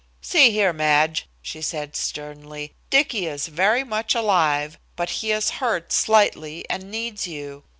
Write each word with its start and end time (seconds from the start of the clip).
"See 0.23 0.49
here, 0.49 0.73
Madge," 0.73 1.29
she 1.43 1.61
said 1.61 1.95
sternly, 1.95 2.73
"Dicky 2.89 3.27
is 3.27 3.45
very 3.45 3.83
much 3.83 4.15
alive, 4.15 4.79
but 4.95 5.09
he 5.21 5.31
is 5.31 5.51
hurt 5.61 5.91
slightly 5.91 6.67
and 6.71 6.89
needs 6.89 7.27
you. 7.27 7.65